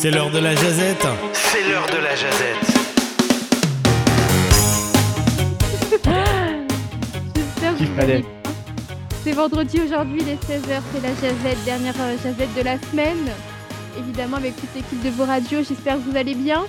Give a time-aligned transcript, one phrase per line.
[0.00, 1.06] C'est l'heure de la jazette.
[1.32, 2.66] C'est l'heure de la jazette.
[7.34, 8.12] J'espère que Qu'il vous fallait.
[8.14, 8.30] allez bien.
[9.24, 13.28] C'est vendredi aujourd'hui, les 16h, c'est la jazette, dernière euh, jazette de la semaine.
[13.98, 16.64] Évidemment avec toute l'équipe de vos radios, j'espère que vous allez bien.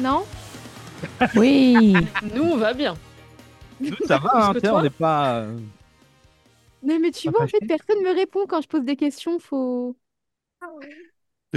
[0.00, 0.24] Non?
[1.36, 1.94] Oui.
[2.34, 2.94] Nous, on va bien.
[4.06, 5.36] Ça va, hein, on n'est pas.
[5.42, 5.56] euh,
[6.82, 9.38] Non mais tu Pas vois, en fait, personne me répond quand je pose des questions,
[9.38, 9.94] faut...
[10.62, 10.88] ouais,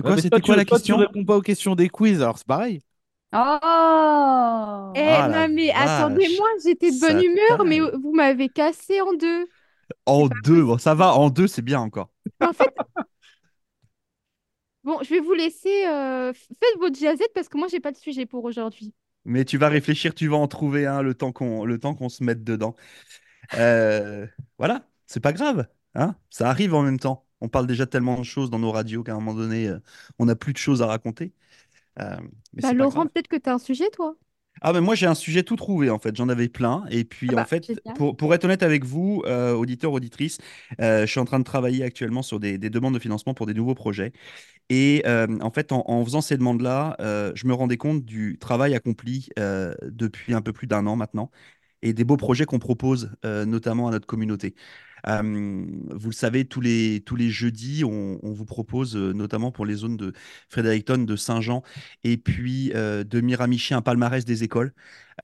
[0.02, 1.90] De quoi mais C'était quoi tu- la toi, question Tu réponds pas aux questions des
[1.90, 2.82] quiz, alors c'est pareil.
[3.34, 5.72] Oh Eh Ah, non mais vache.
[5.72, 9.48] attendez-moi, j'étais de bonne Ça humeur, mais vous m'avez cassé en deux.
[10.06, 12.10] En deux, bon, ça va, en deux, c'est bien encore.
[12.42, 12.70] En fait...
[14.84, 15.86] Bon, je vais vous laisser...
[15.88, 18.94] euh, Faites votre jazette parce que moi, j'ai pas de sujet pour aujourd'hui.
[19.26, 22.10] Mais tu vas réfléchir, tu vas en trouver un le temps qu'on le temps qu'on
[22.10, 22.76] se mette dedans.
[23.56, 24.28] Euh,
[24.60, 27.28] voilà, c'est pas grave, hein Ça arrive en même temps.
[27.42, 29.80] On parle déjà tellement de choses dans nos radios qu'à un moment donné, euh,
[30.20, 31.34] on n'a plus de choses à raconter.
[32.00, 32.18] Euh,
[32.54, 34.16] mais Bah Laurent, peut-être que t'as un sujet, toi
[34.62, 36.16] Ah, mais moi, j'ai un sujet tout trouvé, en fait.
[36.18, 36.84] J'en avais plein.
[36.92, 37.96] Et puis, Ah bah, en fait, génial.
[37.96, 40.38] pour, pour être honnête avec vous, euh, auditeurs, auditrices,
[40.82, 43.46] euh, je suis en train de travailler actuellement sur des, des demandes de financement pour
[43.46, 44.12] des nouveaux projets.
[44.70, 48.38] Et euh, en fait, en, en faisant ces demandes-là, euh, je me rendais compte du
[48.40, 49.30] travail accompli
[49.84, 51.32] depuis un peu plus d'un an maintenant
[51.82, 54.56] et des beaux projets qu'on propose, euh, notamment à notre communauté.
[55.08, 55.22] Euh,
[55.92, 59.76] vous le savez, tous les, tous les jeudis, on, vous propose, euh, notamment pour les
[59.76, 60.14] zones de
[60.50, 61.64] Fredericton, de Saint-Jean
[62.04, 64.74] et puis de Miramichi, un palmarès des écoles.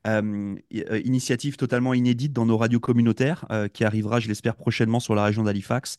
[0.06, 5.44] Initiative totalement inédite dans nos radios communautaires qui arrivera, je l'espère, prochainement sur la région
[5.44, 5.97] d'Halifax.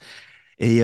[0.58, 0.80] Et,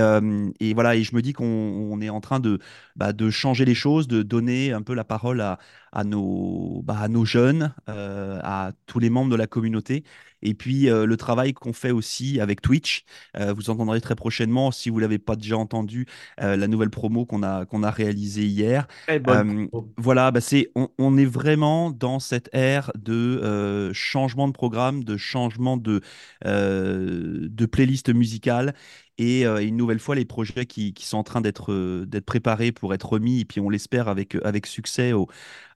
[0.75, 2.59] voilà, et je me dis qu'on on est en train de,
[2.97, 5.59] bah, de changer les choses, de donner un peu la parole à,
[5.93, 10.05] à, nos, bah, à nos jeunes, euh, à tous les membres de la communauté.
[10.45, 13.05] Et puis euh, le travail qu'on fait aussi avec Twitch,
[13.37, 16.07] euh, vous entendrez très prochainement, si vous ne l'avez pas déjà entendu,
[16.41, 18.89] euh, la nouvelle promo qu'on a, qu'on a réalisée hier.
[19.25, 25.05] Bonne voilà, bah c'est, on, on est vraiment dans cette ère de changement de programme,
[25.05, 26.01] de changement de,
[26.45, 28.75] de playlist musicale.
[29.19, 32.95] Et une nouvelle fois, les projets qui, qui sont en train d'être d'être préparés pour
[32.95, 35.29] être remis, et puis on l'espère avec, avec succès au-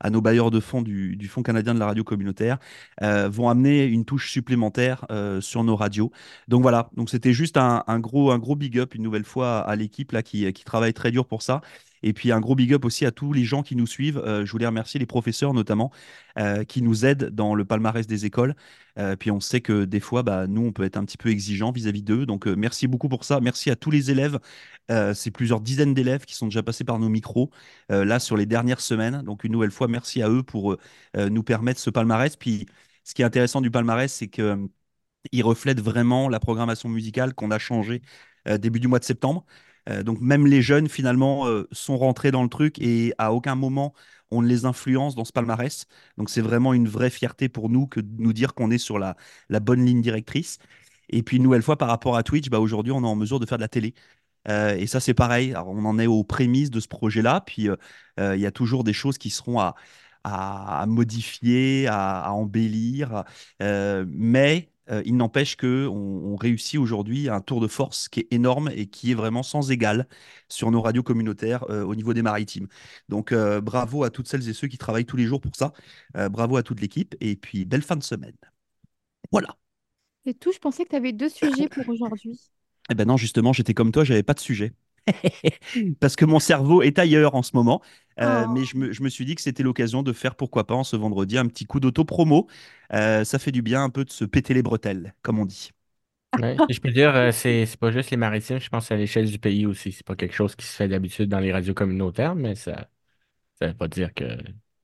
[0.06, 2.58] à nos bailleurs de fonds du, Fonds canadien de la radio communautaire,
[3.02, 6.12] euh, vont amener une touche supplémentaire euh, sur nos radios.
[6.46, 10.94] Donc voilà, c'était juste un, gros, big up une nouvelle fois à l'équipe qui travaille
[10.94, 11.60] très dur pour ça.
[12.02, 14.18] Et puis un gros big up aussi à tous les gens qui nous suivent.
[14.18, 15.90] Euh, je voulais remercier les professeurs notamment
[16.38, 18.54] euh, qui nous aident dans le palmarès des écoles.
[18.98, 21.30] Euh, puis on sait que des fois, bah, nous, on peut être un petit peu
[21.30, 22.26] exigeant vis-à-vis d'eux.
[22.26, 23.40] Donc merci beaucoup pour ça.
[23.40, 24.38] Merci à tous les élèves.
[25.14, 27.50] C'est plusieurs dizaines d'élèves qui sont déjà passés par nos micros
[27.88, 29.22] là sur les dernières semaines.
[29.22, 30.76] Donc une nouvelle fois, merci à eux pour
[31.16, 32.36] nous permettre ce palmarès.
[32.36, 32.66] Puis
[33.04, 34.68] ce qui est intéressant du palmarès, c'est que
[35.32, 38.02] il reflète vraiment la programmation musicale qu'on a changée
[38.60, 39.44] début du mois de septembre.
[39.88, 43.54] Euh, donc même les jeunes finalement euh, sont rentrés dans le truc et à aucun
[43.54, 43.94] moment
[44.30, 45.86] on ne les influence dans ce palmarès.
[46.18, 48.98] Donc c'est vraiment une vraie fierté pour nous que de nous dire qu'on est sur
[48.98, 49.16] la,
[49.60, 50.58] bonne ligne directrice.
[51.08, 53.38] Et puis une nouvelle fois par rapport à Twitch, bah, aujourd'hui on est en mesure
[53.40, 53.94] de faire de la télé.
[54.48, 55.54] Euh, et ça c'est pareil.
[55.56, 57.42] On en est aux prémices de ce projet-là.
[57.46, 57.68] Puis
[58.18, 63.24] il y a toujours des choses qui seront à, modifier, à, embellir.
[63.60, 68.28] Mais euh, il n'empêche que on, on réussit aujourd'hui un tour de force qui est
[68.30, 70.06] énorme et qui est vraiment sans égal
[70.48, 72.68] sur nos radios communautaires euh, au niveau des maritimes.
[73.08, 75.72] Donc euh, bravo à toutes celles et ceux qui travaillent tous les jours pour ça.
[76.14, 78.36] Bravo à toute l'équipe et puis belle fin de semaine.
[79.32, 79.56] Voilà.
[80.24, 82.40] C'est tout, je pensais que t'avais deux sujets pour aujourd'hui.
[82.90, 84.72] Eh ben non, justement, j'étais comme toi, j'avais pas de sujet.
[86.00, 87.82] Parce que mon cerveau est ailleurs en ce moment.
[88.20, 88.48] Euh, Oh.
[88.48, 90.84] Mais je me, je me suis dit que c'était l'occasion de faire, pourquoi pas, en
[90.84, 92.48] ce vendredi, un petit coup d'auto-promo.
[92.92, 95.70] Euh, ça fait du bien un peu de se péter les bretelles, comme on dit.
[96.36, 99.30] Ouais, si je peux dire, euh, c'est pas juste les maritimes, je pense à l'échelle
[99.30, 99.90] du pays aussi.
[99.92, 102.90] C'est pas quelque chose qui se fait d'habitude dans les radios communautaires, mais ça
[103.56, 104.24] ça veut pas dire que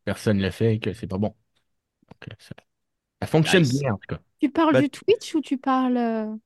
[0.05, 1.37] personne le fait et que c'est pas bon.
[2.11, 2.55] Donc, ça,
[3.23, 3.69] ça fonctionne Nice.
[3.69, 4.21] bien, en tout cas.
[4.41, 6.39] Tu parles Bah- du Twitch ou tu parles...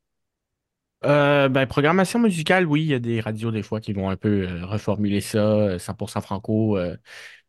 [1.07, 4.17] euh, ben, programmation musicale, oui, il y a des radios des fois qui vont un
[4.17, 6.77] peu euh, reformuler ça, euh, 100% franco.
[6.79, 6.97] euh,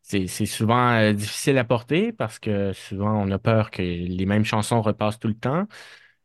[0.02, 4.44] c'est c'est souvent difficile à porter parce que souvent on a peur que les mêmes
[4.44, 5.66] chansons repassent tout le temps.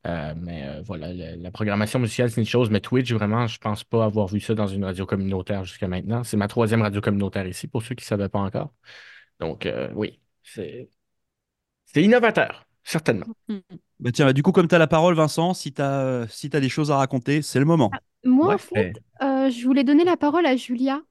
[0.05, 4.27] Mais voilà, la, programmation musicale, c'est une chose, mais Twitch, vraiment, je pense pas avoir
[4.27, 6.23] vu ça dans une radio communautaire jusqu'à maintenant.
[6.23, 8.73] C'est ma troisième radio communautaire ici, pour ceux qui ne savaient pas encore.
[9.39, 10.89] Donc, oui, c'est
[11.95, 13.25] innovateur, certainement.
[13.99, 16.49] Bah tiens, bah, du coup, comme tu as la parole, Vincent, si tu as, si
[16.49, 17.91] t'as des choses à raconter, c'est le moment.
[18.25, 21.01] Moi, Ouais, en fait, euh, je voulais donner la parole à Julia.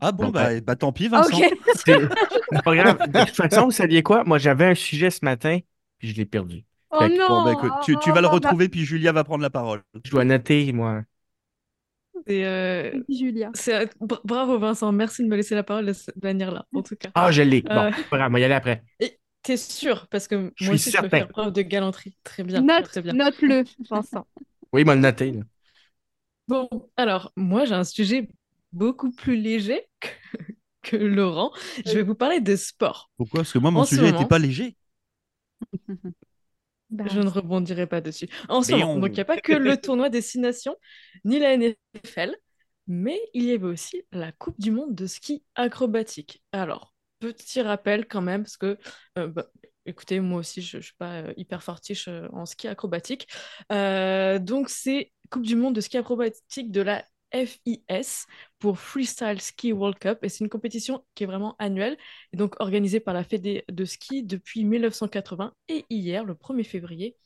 [0.00, 1.38] Ah bon, bah, bah tant pis, Ah, Vincent.
[1.38, 1.54] ok.
[1.74, 1.94] C'est
[2.52, 2.98] c'est pas grave.
[3.10, 4.24] De toute façon, vous saviez quoi?
[4.24, 5.58] Moi, j'avais un sujet ce matin,
[5.98, 6.64] puis je l'ai perdu.
[6.90, 9.12] Oh que, non Bon, bah, écoute, tu, tu vas le Oh, bah, retrouver, puis Julia
[9.12, 9.82] va prendre la parole.
[10.04, 11.02] Je dois noter, moi.
[12.26, 13.50] C'est, euh, Julia.
[13.54, 13.90] c'est-
[14.24, 17.08] Bravo Vincent, merci de me laisser la parole de cette manière-là, en tout cas.
[17.14, 17.62] Ah, je l'ai.
[17.62, 18.84] Bon, Euh, c'est pas grave, on va y aller après.
[19.00, 20.06] Et t'es sûr?
[20.08, 21.18] Parce que Je moi suis aussi, je peux certain.
[21.18, 22.16] faire preuve de galanterie.
[22.24, 23.12] Très bien, Note, très bien.
[23.12, 24.26] note-le, Vincent.
[24.72, 25.32] Oui, m'a le noté.
[25.32, 25.42] là.
[26.48, 28.28] Bon, alors, moi, j'ai un sujet
[28.72, 30.08] beaucoup plus léger que,
[30.82, 31.52] que Laurent.
[31.86, 33.10] Je vais vous parler de sport.
[33.16, 33.40] Pourquoi?
[33.40, 34.76] Parce que moi, mon En sujet n'était moment- pas léger.
[36.90, 38.28] Bah, Je ne rebondirai pas dessus.
[38.50, 40.76] En ce moment, on- donc il n'y a pas que le tournoi Destination,
[41.24, 42.36] ni la NFL,
[42.86, 46.42] mais il y avait aussi la Coupe du Monde de ski acrobatique.
[46.52, 46.91] Alors,
[47.30, 48.78] petit rappel quand même, parce que,
[49.18, 49.46] euh, bah,
[49.86, 53.28] écoutez, moi aussi, je ne suis pas euh, hyper fortiche euh, en ski acrobatique.
[53.70, 58.26] Donc, c'est Coupe du Monde de ski acrobatique de la FIS
[58.58, 60.18] pour Freestyle Ski World Cup.
[60.22, 61.96] Et c'est une compétition qui est vraiment annuelle
[62.32, 65.54] et donc organisée par la Fédé de ski depuis 1980.
[65.68, 67.16] Et hier, le 1er février,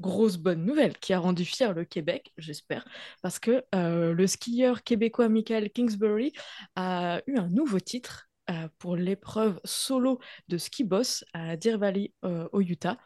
[0.00, 2.84] grosse bonne nouvelle qui a rendu fier le Québec, j'espère,
[3.22, 6.32] parce que le skieur québécois Michael Kingsbury
[6.74, 12.12] a eu un nouveau titre euh, pour l'épreuve solo de ski boss à Deer Valley
[12.24, 12.98] euh, au Utah.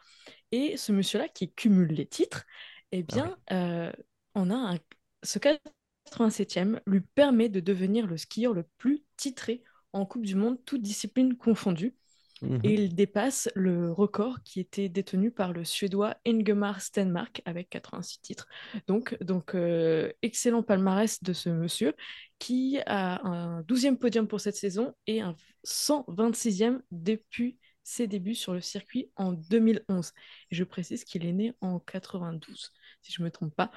[0.51, 2.45] Et ce monsieur-là qui cumule les titres,
[2.91, 3.91] eh bien, euh,
[4.35, 4.77] on a un,
[5.23, 9.63] ce 87e lui permet de devenir le skieur le plus titré
[9.93, 11.95] en Coupe du Monde, toutes disciplines confondues.
[12.63, 18.19] Et il dépasse le record qui était détenu par le Suédois Ingemar Stenmark avec 86
[18.21, 18.47] titres.
[18.87, 21.95] Donc, donc euh, excellent palmarès de ce monsieur
[22.37, 25.35] qui a un 12e podium pour cette saison et un
[25.65, 30.11] 126e depuis ses débuts sur le circuit en 2011.
[30.51, 33.71] Et je précise qu'il est né en 92, si je ne me trompe pas.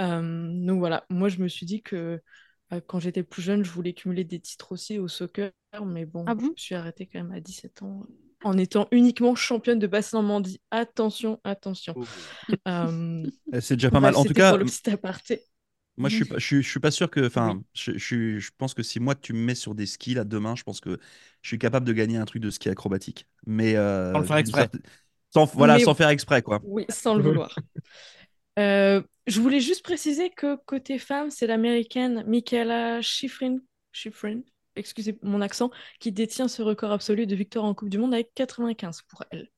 [0.00, 2.20] Euh, donc voilà, moi je me suis dit que
[2.80, 5.52] quand j'étais plus jeune, je voulais cumuler des titres aussi au soccer,
[5.84, 6.42] mais bon, Ah bon?
[6.46, 8.02] je me suis arrêtée quand même à 17 ans
[8.44, 10.60] en étant uniquement championne de bassin-Normandie.
[10.70, 11.96] Attention, attention.
[12.68, 13.24] Euh,
[13.54, 14.16] Euh, C'est déjà pas mal.
[14.16, 15.42] En tout cas, pour le petit aparté.
[15.98, 17.26] moi, je suis pas, je suis, je suis pas sûr que.
[17.26, 17.64] Enfin, Oui.
[17.74, 20.24] je, je, suis- je pense que si moi tu me mets sur des skis là
[20.24, 20.98] demain, je pense que
[21.42, 23.26] je suis capable de gagner un truc de ski acrobatique.
[23.46, 24.70] Mais euh, Sans le faire exprès.
[25.30, 26.62] sans, voilà, Mais- sans faire exprès quoi.
[26.62, 27.56] Oui, sans le vouloir.
[28.58, 33.58] Euh, je voulais juste préciser que côté femme, c'est l'américaine Michaela Schifrin,
[33.92, 34.40] Schifrin,
[34.76, 35.70] excusez mon accent,
[36.00, 39.50] qui détient ce record absolu de victoire en Coupe du Monde avec 95 pour elle.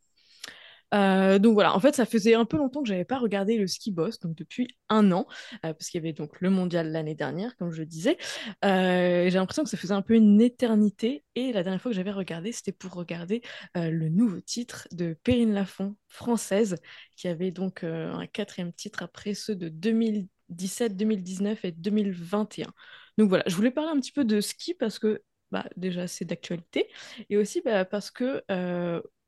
[0.92, 3.66] Euh, donc voilà, en fait, ça faisait un peu longtemps que j'avais pas regardé le
[3.66, 5.26] ski boss, donc depuis un an,
[5.64, 8.16] euh, parce qu'il y avait donc le mondial l'année dernière, comme je le disais.
[8.64, 11.96] Euh, j'ai l'impression que ça faisait un peu une éternité, et la dernière fois que
[11.96, 13.42] j'avais regardé, c'était pour regarder
[13.75, 16.76] le nouveau titre de Perrine Lafont, française,
[17.16, 22.72] qui avait donc un quatrième titre après ceux de 2017, 2019 et 2021.
[23.19, 26.25] Donc voilà, je voulais parler un petit peu de ski parce que bah, déjà c'est
[26.25, 26.88] d'actualité
[27.30, 28.42] et aussi bah, parce que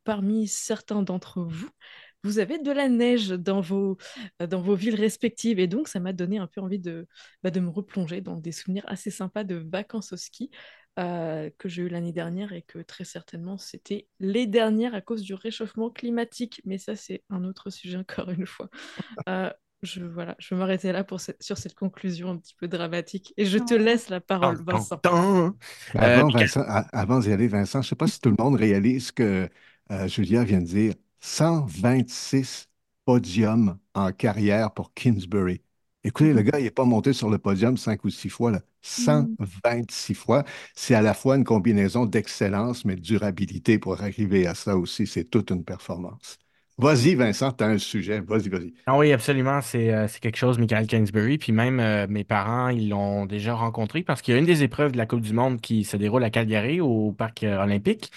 [0.07, 1.69] parmi certains d'entre vous,
[2.25, 3.99] vous avez de la neige dans vos,
[4.41, 7.07] dans vos villes respectives et donc ça m'a donné un peu envie de,
[7.43, 10.51] bah, de me replonger dans des souvenirs assez sympas de vacances au ski
[10.99, 15.23] euh, que j'ai eu l'année dernière et que très certainement c'était les dernières à cause
[15.23, 16.63] du réchauffement climatique.
[16.65, 18.69] Mais ça, c'est un autre sujet encore une fois.
[19.29, 19.51] Euh,
[19.83, 23.35] je, voilà, je vais m'arrêter là pour cette- sur cette conclusion un petit peu dramatique.
[23.37, 25.03] Et je te laisse la parole, Vincent.
[25.05, 25.51] Euh,
[25.99, 26.63] Avant, Vincent,
[26.93, 29.49] avant d'y aller, Vincent, je ne sais pas si tout le monde réalise que
[29.91, 32.69] euh, Julia vient de dire 126
[33.05, 35.63] podiums en carrière pour Kingsbury.
[36.05, 38.61] Écoutez, le gars, il n'est pas monté sur le podium cinq ou six fois, là.
[38.83, 40.45] 126 fois.
[40.75, 45.07] C'est à la fois une combinaison d'excellence, mais de durabilité pour arriver à ça aussi.
[45.07, 46.39] C'est toute une performance.
[46.79, 48.21] Vas-y, Vincent, tu as un sujet.
[48.21, 48.75] Vas-y, vas-y.
[48.89, 49.61] Ah oui, absolument.
[49.63, 51.39] C'est euh, c'est quelque chose, Michael Kingsbury.
[51.39, 54.63] Puis même euh, mes parents, ils l'ont déjà rencontré parce qu'il y a une des
[54.63, 58.13] épreuves de la Coupe du Monde qui se déroule à Calgary, au Parc euh, olympique.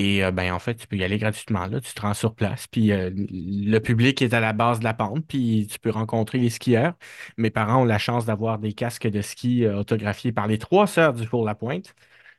[0.00, 1.66] Et euh, ben en fait, tu peux y aller gratuitement.
[1.66, 2.68] Là, tu te rends sur place.
[2.68, 5.26] Puis euh, le public est à la base de la pente.
[5.26, 6.94] Puis tu peux rencontrer les skieurs.
[7.36, 10.86] Mes parents ont la chance d'avoir des casques de ski euh, autographiés par les trois
[10.86, 11.94] sœurs du Four-la-Pointe.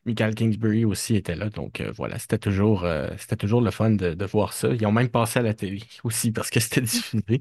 [0.05, 1.49] Michael Kingsbury aussi était là.
[1.49, 4.69] Donc euh, voilà, c'était toujours, euh, c'était toujours le fun de, de voir ça.
[4.69, 7.39] Ils ont même passé à la télé aussi parce que c'était diffusé.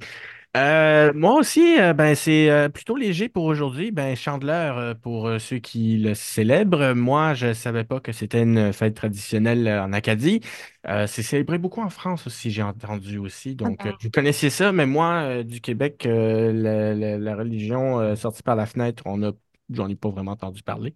[0.57, 3.93] Euh, moi aussi, ben, c'est plutôt léger pour aujourd'hui.
[3.93, 6.95] Ben, Chandeleur, euh, pour ceux qui le célèbrent.
[6.95, 10.41] Moi, je ne savais pas que c'était une fête traditionnelle en Acadie.
[10.85, 13.55] C'est célébré beaucoup en France aussi, j'ai entendu aussi.
[13.55, 13.89] Donc, Ah.
[13.89, 18.65] euh, vous connaissiez ça, mais moi, du Québec, la, la- la religion sortie par la
[18.67, 19.33] fenêtre, on a,
[19.71, 20.95] j'en ai pas vraiment entendu parler.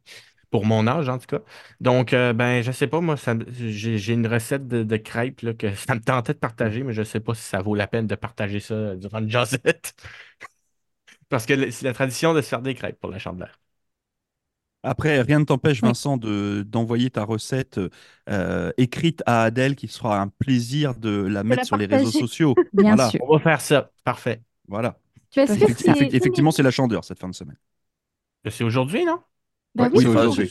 [0.52, 1.40] Pour mon âge, en tout cas.
[1.80, 3.16] Donc, euh, ben, je sais pas, moi,
[3.48, 7.02] j'ai une recette de, de crêpes là, que ça me tentait de partager, mais je
[7.02, 9.94] sais pas si ça vaut la peine de partager ça durant le jazzette.
[11.28, 13.58] Parce que c'est la tradition de se faire des crêpes pour la chandeleur.
[14.84, 15.80] Après, rien ne t'empêche.
[15.80, 17.80] Vincent, de d'envoyer ta recette
[18.28, 22.10] euh, écrite à Adèle, qui sera un plaisir de la mettre la sur les réseaux
[22.10, 22.58] sociaux.
[22.72, 23.20] Bien voilà, sûr.
[23.28, 23.90] On va faire ça.
[24.04, 24.42] Parfait.
[24.66, 24.98] voilà.
[25.30, 27.56] Tu effect- effectivement, c'est la chandeur cette fin de semaine.
[28.50, 29.20] C'est aujourd'hui, non?
[29.74, 30.06] Bah oui,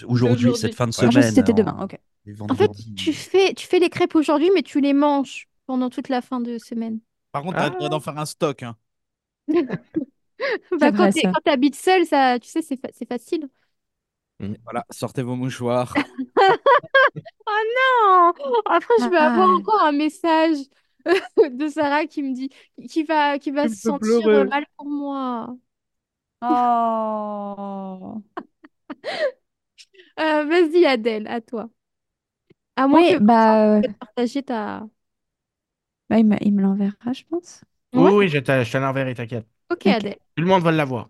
[0.07, 0.55] aujourd'hui.
[0.55, 1.05] cette fin de Ouais.
[1.07, 1.31] Ah, semaine.
[1.33, 1.97] c'était en- demain, ok.
[2.25, 5.89] les En fait, tu fais, tu fais les crêpes aujourd'hui, mais tu les manges pendant
[5.91, 6.99] toute la fin de semaine.
[7.31, 7.69] Par contre, Ah.
[7.69, 8.63] t'arrêterais d'en faire un stock.
[8.63, 8.75] Hein.
[10.79, 11.31] Bah, quand t'es- ça.
[11.31, 13.47] quand t'habites seul, ça, tu sais, c'est fa- c'est facile.
[14.63, 15.93] Voilà, sortez vos mouchoirs.
[17.47, 18.33] Non!
[18.65, 19.53] Après, je vais avoir Ah.
[19.53, 20.57] encore un message
[21.37, 22.49] de Sarah qui me dit
[22.89, 24.35] qui va, qui va Tu se sentir pleurer.
[24.37, 25.55] euh, mal pour moi.
[26.41, 28.15] Oh.
[30.19, 31.69] Euh, vas-y, Adèle, à toi.
[32.75, 34.87] À moins Oui, que bah, euh, tu partager ta.
[36.09, 37.61] bah, il me, il me l'enverra, je pense.
[37.93, 38.11] Oui, Ouais.
[38.13, 39.47] oui, je te, je te l'enverrai, t'inquiète.
[39.69, 39.87] Ok, Ok.
[39.87, 40.19] Adèle.
[40.35, 41.09] Tout le monde va l'avoir.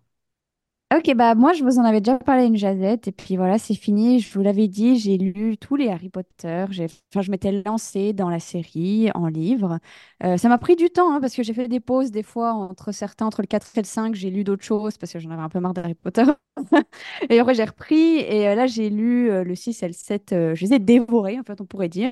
[0.94, 3.76] Ok, bah moi je vous en avais déjà parlé une jazette et puis voilà, c'est
[3.76, 4.20] fini.
[4.20, 6.66] Je vous l'avais dit, j'ai lu tous les Harry Potter.
[6.70, 9.80] J'ai, enfin, je m'étais lancée dans la série en livre.
[10.26, 12.52] Euh, ça m'a pris du temps hein, parce que j'ai fait des pauses des fois
[12.52, 15.30] entre certains, entre le 4 et le 5, j'ai lu d'autres choses parce que j'en
[15.32, 16.24] avais un peu marre d'Harry Potter.
[17.30, 20.34] Et après j'ai repris et euh, là j'ai lu euh, le 6 et le 7.
[20.34, 22.12] euh, je les ai dévorés en fait, on pourrait dire.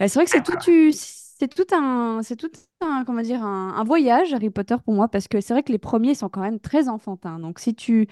[0.00, 0.92] C'est vrai que c'est tout, u-
[1.38, 2.50] c'est tout un, c'est tout
[2.80, 5.78] un, comment dire, un, voyage Harry Potter pour moi parce que c'est vrai que les
[5.78, 7.38] premiers sont quand même très enfantins.
[7.38, 8.08] Donc si tu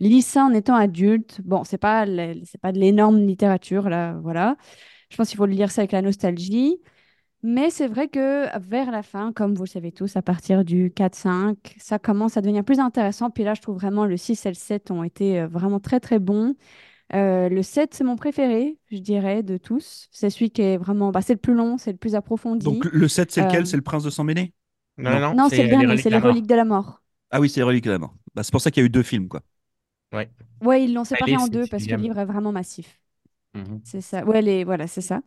[0.00, 4.56] lis ça en étant adulte, bon, c'est pas, c'est pas de l'énorme littérature là, voilà.
[5.10, 6.78] Je pense qu'il faut le lire ça avec la nostalgie.
[7.46, 10.90] Mais c'est vrai que vers la fin, comme vous le savez tous, à partir du
[10.90, 13.28] 4-5, ça commence à devenir plus intéressant.
[13.30, 16.00] Puis là, je trouve vraiment le 6 et le 7 ont été euh, vraiment très
[16.00, 16.54] très bons.
[17.14, 20.08] Euh, le 7, c'est mon préféré, je dirais, de tous.
[20.10, 21.10] C'est celui qui est vraiment...
[21.10, 22.64] Bah, c'est le plus long, c'est le plus approfondi.
[22.66, 23.62] Donc le 7, c'est lequel?
[23.62, 24.52] Euh, C'est le prince de sang mêlé?
[24.98, 25.20] Non, Non.
[25.20, 27.02] non, Non, c'est le dernier, c'est les reliques de la mort.
[27.30, 28.14] Ah oui, c'est les reliques de la mort.
[28.34, 29.40] Bah, c'est pour ça qu'il y a eu deux films, quoi.
[30.12, 30.28] Ouais.
[30.62, 33.00] Ouais, ils l'ont séparé Allez, en deux parce que le livre est vraiment massif.
[33.54, 33.80] Mhm.
[33.84, 34.24] C'est ça.
[34.24, 34.64] Ouais, les...
[34.64, 35.20] voilà, c'est ça.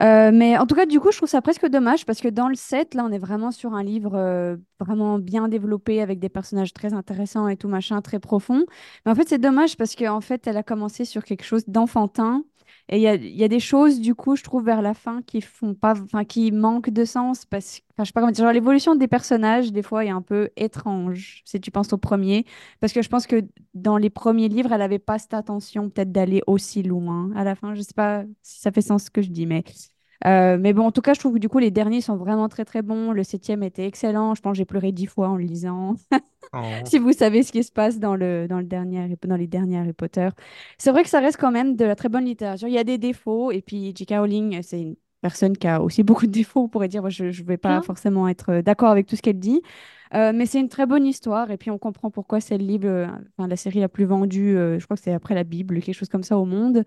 [0.00, 2.48] Euh, mais en tout cas, du coup, je trouve ça presque dommage parce que dans
[2.48, 6.28] le 7, là, on est vraiment sur un livre euh, vraiment bien développé avec des
[6.28, 8.64] personnages très intéressants et tout machin, très profond.
[9.04, 12.44] Mais en fait, c'est dommage parce qu'en fait, elle a commencé sur quelque chose d'enfantin.
[12.88, 15.22] Et il y a, y a des choses, du coup, je trouve, vers la fin
[15.22, 18.32] qui font pas, enfin, qui manquent de sens parce que, enfin, je sais pas comment
[18.32, 21.98] dire, genre, l'évolution des personnages, des fois, est un peu étrange si tu penses au
[21.98, 22.44] premier.
[22.80, 23.44] Parce que je pense que
[23.74, 27.54] dans les premiers livres, elle n'avait pas cette attention peut-être d'aller aussi loin à la
[27.54, 27.74] fin.
[27.74, 29.64] Je sais pas si ça fait sens ce que je dis, mais,
[30.24, 32.48] euh, mais bon, en tout cas, je trouve que du coup, les derniers sont vraiment
[32.48, 33.12] très très bons.
[33.12, 34.34] Le septième était excellent.
[34.34, 35.96] Je pense que j'ai pleuré dix fois en le lisant.
[36.52, 36.58] Oh.
[36.84, 39.78] si vous savez ce qui se passe dans le, dans le dernier, dans les derniers
[39.78, 40.28] Harry Potter.
[40.78, 42.68] C'est vrai que ça reste quand même de la très bonne littérature.
[42.68, 44.14] Il y a des défauts, et puis J.K.
[44.18, 47.02] Rowling, c'est une personne qui a aussi beaucoup de défauts, on pourrait dire.
[47.02, 49.62] Moi, je ne vais pas forcément être euh, d'accord avec tout ce qu'elle dit.
[50.14, 52.86] Euh, mais c'est une très bonne histoire, et puis on comprend pourquoi c'est le livre,
[52.86, 53.06] euh,
[53.38, 55.94] enfin, la série la plus vendue, euh, je crois que c'est après la Bible, quelque
[55.94, 56.84] chose comme ça au monde.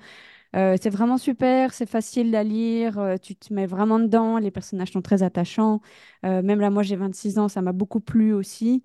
[0.54, 5.02] C'est vraiment super, c'est facile à lire, tu te mets vraiment dedans, les personnages sont
[5.02, 5.82] très attachants.
[6.24, 8.82] Même là, moi j'ai 26 ans, ça m'a beaucoup plu aussi.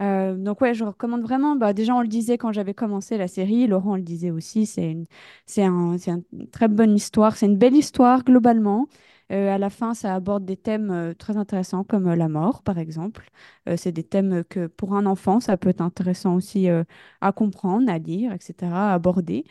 [0.00, 1.56] Euh, donc ouais, je recommande vraiment.
[1.56, 4.90] Bah, déjà, on le disait quand j'avais commencé la série, Laurent le disait aussi, c'est
[4.90, 5.04] une,
[5.46, 8.88] c'est un, c'est une très bonne histoire, c'est une belle histoire globalement.
[9.30, 12.62] Euh, à la fin, ça aborde des thèmes euh, très intéressants comme euh, la mort,
[12.62, 13.28] par exemple.
[13.68, 16.82] Euh, c'est des thèmes que pour un enfant, ça peut être intéressant aussi euh,
[17.20, 19.44] à comprendre, à lire, etc., à aborder.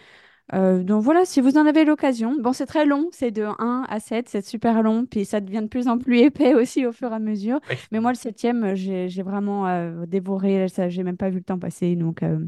[0.53, 2.35] Euh, donc voilà, si vous en avez l'occasion.
[2.39, 5.61] Bon, c'est très long, c'est de 1 à 7, c'est super long, puis ça devient
[5.61, 7.59] de plus en plus épais aussi au fur et à mesure.
[7.91, 11.59] Mais moi, le septième, j'ai vraiment euh, dévoré, ça, j'ai même pas vu le temps
[11.59, 12.39] passer, donc euh,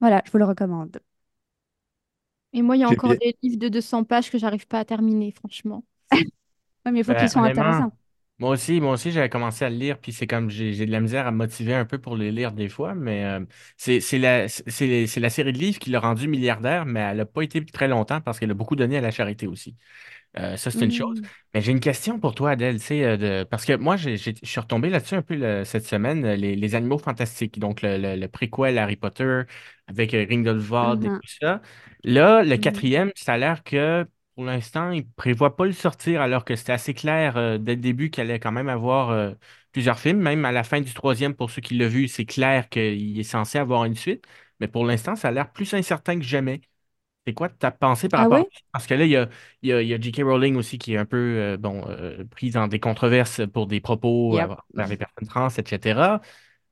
[0.00, 0.98] voilà, je vous le recommande.
[2.52, 4.80] Et moi, il y a encore bien- des livres de 200 pages que j'arrive pas
[4.80, 5.84] à terminer, franchement.
[6.86, 7.92] Ouais, mais il faut Ben, qu'ils soient intéressants.
[8.38, 10.90] Moi aussi, moi aussi, j'avais commencé à le lire, puis c'est comme j'ai j'ai de
[10.92, 13.40] la misère à me motiver un peu pour les lire des fois, mais euh,
[13.78, 17.16] c'est c'est la, c'est c'est la série de livres qui l'a rendu milliardaire, mais elle
[17.16, 19.74] n'a pas été très longtemps parce qu'elle a beaucoup donné à la charité aussi.
[20.38, 21.20] Euh, ça, c'est une chose.
[21.20, 21.30] Mm.
[21.54, 24.16] Mais j'ai une question pour toi, Adèle, tu sais, euh, de- parce que moi, j'ai-
[24.18, 27.58] j'ai- je suis retombé là-dessus un peu le- cette semaine, euh, les, les animaux fantastiques,
[27.60, 29.42] donc le, le, le préquel Harry Potter
[29.86, 31.20] avec euh, Grindelwald et Mhm.
[31.20, 31.62] tout ça.
[32.04, 32.56] Là, le Mhm.
[32.56, 36.56] quatrième, ça a l'air que pour l'instant, il ne prévoit pas le sortir alors que
[36.56, 39.32] c'était assez clair euh, dès le début qu'il allait quand même avoir euh,
[39.72, 40.20] plusieurs films.
[40.20, 43.24] Même à la fin du troisième, pour ceux qui l'ont vu, c'est clair qu'il est
[43.24, 44.24] censé avoir une suite.
[44.60, 46.60] Mais pour l'instant, ça a l'air plus incertain que jamais.
[47.26, 48.46] C'est quoi ta pensée par Ah rapport à ouais?
[48.54, 48.60] ça?
[48.72, 49.28] Parce que là, il y a,
[49.62, 50.22] y a, y a J.K.
[50.22, 53.80] Rowling aussi qui est un peu euh, bon, euh, prise dans des controverses pour des
[53.80, 54.50] propos Yep.
[54.50, 56.20] euh, vers les personnes trans, etc.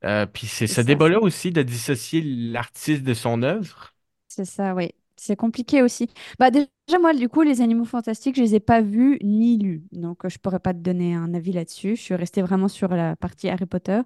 [0.05, 3.93] Euh, puis c'est ce débat-là aussi de dissocier l'artiste de son œuvre.
[4.27, 4.91] C'est ça, oui.
[5.25, 6.07] C'est compliqué aussi.
[6.37, 6.67] Bah déjà,
[7.01, 9.83] moi, du coup, les animaux fantastiques, je les ai pas vus ni lus.
[9.91, 11.95] Donc, euh, je pourrais pas te donner un avis là-dessus.
[11.95, 14.01] Je suis restée vraiment sur la partie Harry Potter.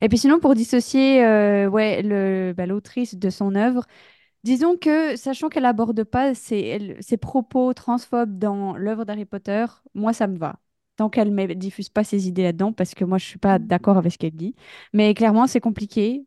[0.00, 3.86] Et puis sinon, pour dissocier euh, ouais, le, bah, l'autrice de son œuvre,
[4.44, 10.26] disons que, sachant qu'elle aborde pas ses propos transphobes dans l'œuvre d'Harry Potter, moi, ça
[10.28, 10.60] me va.
[10.96, 13.98] Tant qu'elle ne diffuse pas ses idées là-dedans, parce que moi, je suis pas d'accord
[13.98, 14.56] avec ce qu'elle dit.
[14.94, 16.26] Mais clairement, c'est compliqué.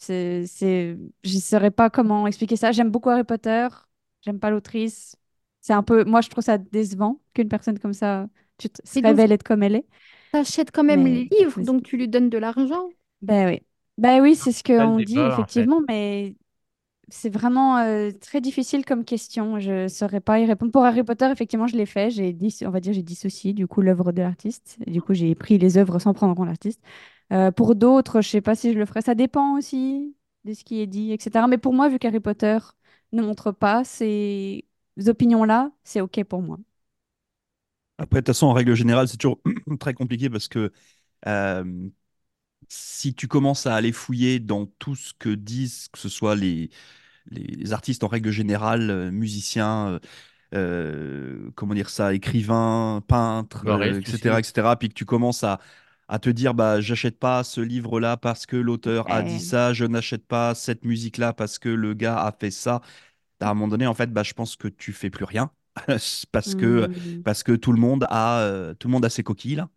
[0.00, 0.96] C'est, c'est...
[1.24, 2.72] Je ne saurais pas comment expliquer ça.
[2.72, 3.68] J'aime beaucoup Harry Potter.
[4.22, 5.14] J'aime pas l'autrice.
[5.60, 6.04] C'est un peu...
[6.04, 8.26] Moi, je trouve ça décevant qu'une personne comme ça
[8.56, 9.86] tu te- se révèle être comme elle est.
[10.32, 12.88] t'achètes quand même les livres, donc tu lui donnes de l'argent.
[13.22, 13.60] Ben oui.
[13.98, 15.42] Ben oui, c'est ce qu'on dit, débat, en fait.
[15.42, 16.34] effectivement, mais
[17.10, 19.58] c'est vraiment euh, très difficile comme question.
[19.58, 20.72] Je ne saurais pas y répondre.
[20.72, 22.10] Pour Harry Potter, effectivement, je l'ai fait.
[22.10, 22.36] J'ai.
[22.66, 24.78] On va dire, j'ai dissocié du coup l'œuvre de l'artiste.
[24.86, 26.80] Du coup, j'ai pris les œuvres sans prendre en compte l'artiste.
[27.32, 29.02] Euh, pour d'autres, je sais pas si je le ferais.
[29.02, 31.46] Ça dépend aussi de ce qui est dit, etc.
[31.48, 32.58] Mais pour moi, vu qu'Harry Potter
[33.12, 34.64] ne montre pas ces
[35.06, 36.58] opinions-là, c'est OK pour moi.
[37.98, 39.40] Après, de toute façon, en règle générale, c'est toujours
[39.80, 40.72] très compliqué parce que
[41.26, 41.88] euh,
[42.68, 46.70] si tu commences à aller fouiller dans tout ce que disent, que ce soit les,
[47.30, 49.98] les, artistes en règle générale, euh, musiciens, euh,
[50.54, 55.60] euh, comment dire ça, écrivains, peintres, euh, etc., etc., puis que tu commences à,
[56.08, 59.38] à te dire, bah, j'achète pas ce livre-là parce que l'auteur a dit Ouais.
[59.38, 62.80] ça, je n'achète pas cette musique-là parce que le gars a fait ça.
[63.40, 65.50] À un moment donné, en fait, bah, je pense que tu fais plus rien
[66.32, 67.22] parce que, Hmm.
[67.24, 69.70] parce que tout le monde a, tout le monde a ses coquilles, là.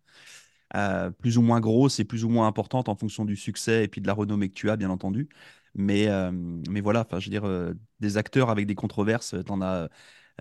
[0.76, 3.88] Euh, plus ou moins grosses et plus ou moins importantes en fonction du succès et
[3.88, 5.28] puis de la renommée que tu as, bien entendu.
[5.74, 9.60] Mais, euh, mais voilà, enfin, je veux dire, euh, des acteurs avec des controverses, t'en
[9.62, 9.88] as,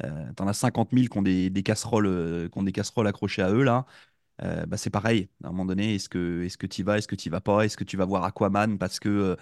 [0.03, 3.07] euh, t'en as 50 000 qui ont des, des casseroles, euh, qui ont des casseroles
[3.07, 3.85] accrochées à eux, là.
[4.43, 5.29] Euh, bah, c'est pareil.
[5.43, 7.65] À un moment donné, est-ce que est-ce que tu vas, est-ce que tu vas pas,
[7.65, 9.35] est-ce que tu vas voir Aquaman parce que euh,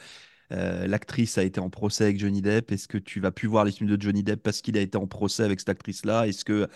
[0.54, 3.66] euh, l'actrice a été en procès avec Johnny Depp, est-ce que tu vas plus voir
[3.66, 6.46] les films de Johnny Depp parce qu'il a été en procès avec cette actrice-là, est-ce
[6.46, 6.70] que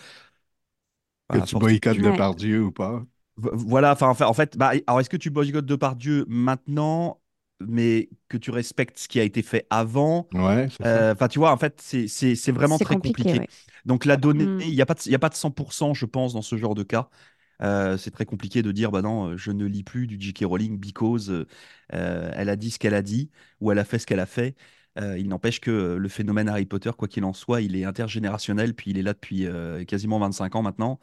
[1.30, 2.00] Que Enfin, à tu boycottes.
[2.00, 3.06] Depardieu ou pas?
[3.36, 7.20] Vo- Voilà, enfin, enfin, en fait, bah, alors est-ce que tu boycottes Depardieu maintenant,
[7.60, 10.68] mais que tu respectes ce qui a été fait avant Ouais.
[10.84, 13.40] Euh, Enfin, tu vois, en fait, c'est c'est- c'est vraiment très compliqué, compliqué.
[13.40, 13.48] ouais.
[13.86, 14.60] Donc, la donnée, Hmm.
[14.60, 16.56] il n'y a pas de, il y a pas de 100%, je pense, dans ce
[16.56, 17.08] genre de cas.
[17.62, 20.44] Euh, c'est très compliqué de dire, bah non, euh, je ne lis plus du J.K.
[20.44, 21.46] Rowling because euh,
[21.94, 24.26] euh, elle a dit ce qu'elle a dit ou elle a fait ce qu'elle a
[24.26, 24.56] fait.
[24.98, 27.84] Euh, il n'empêche que euh, le phénomène Harry Potter, quoi qu'il en soit, il est
[27.84, 30.98] intergénérationnel, puis il est là depuis euh, quasiment 25 ans maintenant,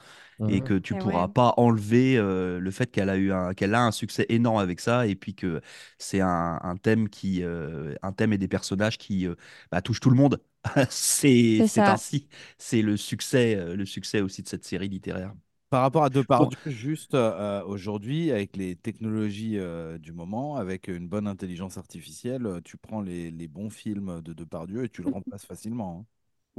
[0.47, 0.63] et Mhm.
[0.63, 1.29] que tu Eh pourras ouais.
[1.29, 4.79] pas enlever euh, le fait qu'elle a eu un, qu'elle a un succès énorme avec
[4.79, 5.61] ça, et puis que
[5.97, 9.35] c'est un, un thème qui, euh, un thème et des personnages qui euh,
[9.71, 10.41] bah, touchent tout le monde.
[10.89, 12.27] c'est ainsi.
[12.57, 15.33] C'est le succès, le succès aussi de cette série littéraire.
[15.73, 20.87] Par rapport à Bon, Depardieu, juste euh, aujourd'hui, avec les technologies euh, du moment, avec
[20.87, 25.01] une bonne intelligence artificielle, euh, tu prends les, les bons films de Depardieu et tu
[25.01, 26.01] le remplaces facilement.
[26.01, 26.05] hein.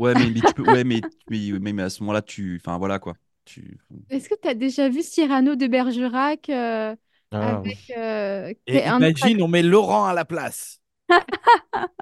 [0.03, 1.01] Ouais, mais, mais tu peux, ouais, mais,
[1.31, 3.15] mais, mais, mais à ce moment-là, tu, enfin voilà quoi.
[3.45, 3.79] Tu...
[4.11, 6.97] Est-ce que tu as déjà vu Cyrano de Bergerac euh,
[7.31, 10.81] Ah, avec euh, un imagine, on met Laurent à la place.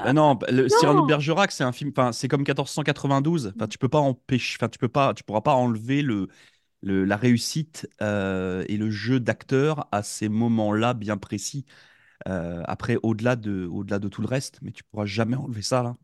[0.03, 1.07] Bah non, le Cyrano de Non.
[1.07, 3.53] Bergerac, c'est un film, enfin c'est comme 1492.
[3.55, 6.29] Enfin, tu peux pas empêcher, enfin tu peux pas, tu pourras pas enlever le,
[6.83, 11.65] le- la réussite euh, et le jeu d'acteur à ces moments-là bien précis.
[12.29, 15.83] Euh, après, au-delà de, au-delà de tout le reste, mais tu pourras jamais enlever ça
[15.83, 15.97] là.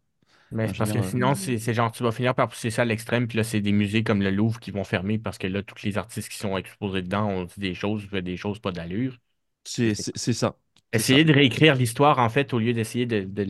[0.51, 2.71] Mais Enfin, je que dire, euh, sinon, c'est c'est genre, tu vas finir par pousser
[2.71, 5.37] ça à l'extrême, puis là, c'est des musées comme le Louvre qui vont fermer parce
[5.39, 8.59] que là, tous les artistes qui sont exposés dedans ont dit des choses, des choses
[8.59, 9.19] pas d'allure.
[9.65, 10.59] c'est c'est- c'est ça.
[10.95, 11.19] C'est ça.
[11.19, 13.47] Essayer de réécrire l'histoire, en fait, au lieu d'essayer de, de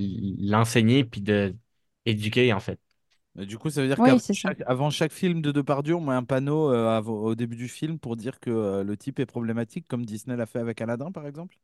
[0.51, 1.57] l'enseigner puis de
[2.07, 2.81] éduquer, en fait.
[3.39, 4.55] Du coup, ça veut dire Oui, qu'avant c'est ça.
[4.91, 8.17] chaque, film de Depardieu, on met un panneau euh, av- au début du film pour
[8.17, 11.57] dire que euh, le type est problématique, comme Disney l'a fait avec Aladdin, par exemple?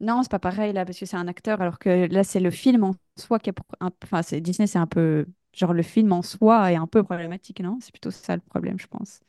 [0.00, 2.50] Non, c'est pas pareil là, parce que c'est un acteur, alors que là, c'est le
[2.52, 3.52] film en soi qui est.
[3.52, 5.26] pro- un- Enfin, c'est Disney, c'est un peu.
[5.54, 7.78] Genre, le film en soi est un peu problématique, non?
[7.80, 9.20] C'est plutôt ça le problème, je pense.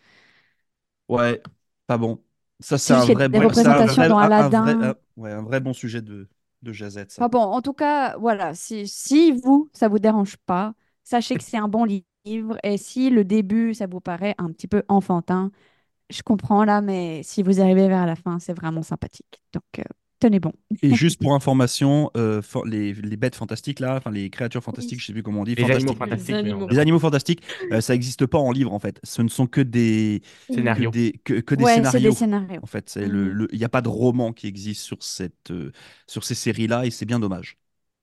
[1.08, 1.42] Ouais,
[1.88, 2.24] pas bon.
[2.60, 4.06] Ça, c'est C'est un juste qu'il y vrai, a des bon- c'est un représentations vrai,
[4.06, 4.80] dans un- un vrai, Aladdin.
[4.80, 6.28] un- ouais, un vrai bon sujet de,
[6.62, 7.22] de jazette, ça.
[7.22, 10.74] Enfin bon, en tout cas, voilà, si, si vous, ça vous dérange pas,
[11.10, 14.52] sachez que c'est un bon li- livre, et si le début, ça vous paraît un
[14.52, 15.52] petit peu enfantin,
[16.10, 19.42] je comprends là, mais si vous arrivez vers la fin, c'est vraiment sympathique.
[19.54, 19.84] Donc, euh,
[20.20, 20.54] tenez bon.
[20.82, 25.02] Et juste pour information, euh, les, les bêtes fantastiques là, enfin les créatures fantastiques, Oui.
[25.02, 26.30] je sais plus comment on dit, Les animaux fantastiques.
[26.30, 26.66] Les animaux.
[26.66, 29.00] on- Les animaux fantastiques, euh, ça n'existe pas en livre en fait.
[29.04, 30.92] Ce ne sont que des, que Scénario.
[30.92, 32.10] des, que, que des Ouais, scénarios.
[32.12, 32.60] des scénarios.
[32.64, 33.06] En fait, Mhm.
[33.08, 35.72] le- il n'y a pas de roman qui existe sur cette, euh,
[36.08, 37.58] sur ces séries-là et c'est bien dommage.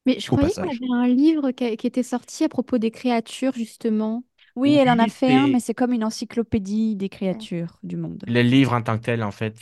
[0.07, 0.71] Mais je Au croyais qu'on passage.
[0.71, 4.25] avait un livre qui, qui était sorti à propos des créatures, justement.
[4.55, 7.97] Oui, elle en a Oui, fait un, mais c'est comme une encyclopédie des créatures du
[7.97, 8.25] monde.
[8.27, 9.57] Le livre en tant que tel, en fait.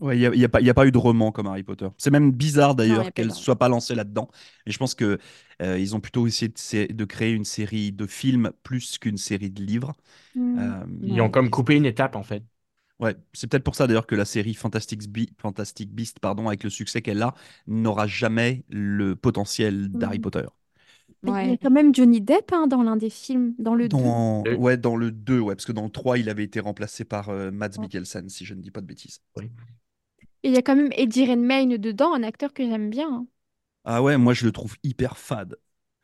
[0.00, 1.32] Ouais, il n'y a, il y a pas, il y a pas eu de roman
[1.32, 1.88] comme Harry Potter.
[1.98, 3.68] C'est même bizarre Non, il y d'ailleurs a pas eu qu'elle de ne soit pas
[3.68, 4.28] lancée là-dedans.
[4.66, 5.18] Et je pense que
[5.62, 9.16] euh, ils ont plutôt essayé de, sé- de créer une série de films plus qu'une
[9.16, 9.94] série de livres.
[10.34, 10.58] Hmm.
[10.58, 11.30] Euh, Ils ont Ouais.
[11.30, 12.44] comme coupé une étape, en fait.
[12.98, 16.64] Ouais, c'est peut-être pour ça d'ailleurs que la série Fantastic, Be- Fantastic Beast, pardon, avec
[16.64, 17.34] le succès qu'elle a,
[17.66, 20.22] n'aura jamais le potentiel d'Harry Mm.
[20.22, 20.46] Potter.
[21.24, 21.58] Il y a Ouais.
[21.58, 23.96] quand même Johnny Depp hein, dans l'un des films, dans le 2.
[23.98, 24.44] Dans...
[24.44, 24.54] Deux.
[24.54, 27.28] Ouais, dans le 2, ouais, parce que dans le 3, il avait été remplacé par
[27.28, 27.88] euh, Mads Ouais.
[27.88, 29.20] Mikkelsen, si je ne dis pas de bêtises.
[30.42, 33.12] Et il y a quand même Eddie Redmayne dedans, un acteur que j'aime bien.
[33.12, 33.26] hein.
[33.84, 35.56] Ah ouais, moi je le trouve hyper fade.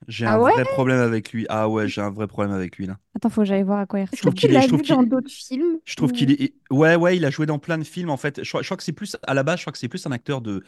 [0.08, 0.52] J'ai Ah un ouais?
[0.52, 1.46] vrai problème avec lui.
[1.48, 2.98] Ah ouais, j'ai un vrai problème avec lui là.
[3.14, 5.02] Attends, faut que j'aille voir à quoi il Je trouve qu'il est, je trouve dans
[5.02, 8.10] d'autres films je trouve qu'il est, ouais ouais, il a joué dans plein de films
[8.10, 8.42] en fait.
[8.44, 10.06] Je, crois je crois que c'est plus à la base, je crois que c'est plus
[10.06, 10.64] un acteur de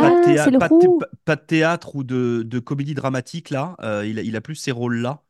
[0.00, 0.98] pas de Ah, théâ- pas de thé- roux.
[0.98, 3.76] pas- pas de théâtre ou de, de comédie dramatique là.
[3.82, 5.22] Euh, il a, il a plus ces rôles-là.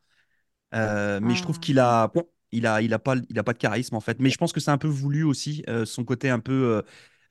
[0.75, 1.61] Euh, mais je trouve Ah.
[1.61, 2.11] qu'il a,
[2.51, 4.19] il a, il a pas, il a pas de charisme en fait.
[4.21, 6.83] Mais je pense que c'est un peu voulu aussi, euh, son côté un peu euh,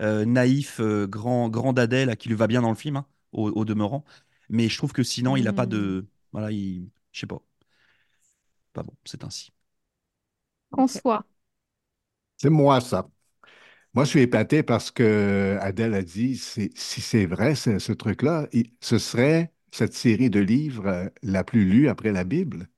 [0.03, 3.07] euh, naïf, euh, grand, grand dadais là, qui lui va bien dans le film, hein,
[3.33, 4.05] au, au demeurant.
[4.51, 5.67] Mais je trouve que sinon, il a pas Hmm.
[5.67, 7.43] de, voilà, il, je sais pas,
[8.73, 9.53] pas bon, c'est ainsi.
[10.71, 11.25] François.
[12.37, 13.09] C'est moi, ça.
[13.95, 18.49] Moi, je suis épaté parce que Adèle a dit, c'est- si c'est vrai, ce, truc-là,
[18.81, 22.69] ce serait cette série de livres euh, la plus lue après la Bible.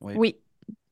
[0.00, 0.40] Oui,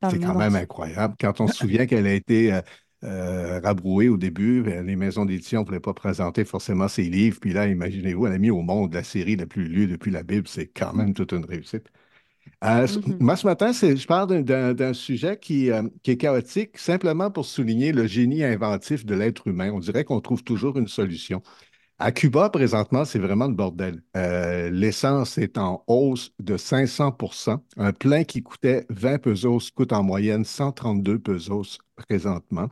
[0.01, 1.15] dans C'est quand même incroyable.
[1.21, 2.61] Quand on se souvient qu'elle a été euh,
[3.05, 7.39] euh, rabrouée au début, ben, les maisons d'édition ne voulaient pas présenter forcément ses livres.
[7.41, 10.23] Puis là, imaginez-vous, elle a mis au monde la série la plus lue depuis la
[10.23, 10.49] Bible.
[10.49, 11.89] C'est quand même toute une réussite.
[12.63, 13.17] Euh, Mhm.
[13.21, 17.93] Moi, ce matin, je parle d'un- sujet qui, euh, qui est chaotique, simplement pour souligner
[17.93, 19.71] le génie inventif de l'être humain.
[19.73, 21.43] On dirait qu'on trouve toujours une solution.
[21.99, 24.03] À Cuba, présentement, c'est vraiment le bordel.
[24.17, 30.03] Euh, l'essence est en hausse de 500% Un plein qui coûtait 20 pesos coûte en
[30.05, 32.69] moyenne 132 pesos présentement.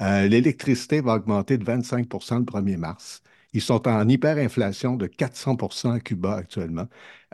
[0.00, 3.22] L'électricité va augmenter de 25% le 1er mars.
[3.52, 6.86] Ils sont en hyperinflation de 400% à Cuba actuellement.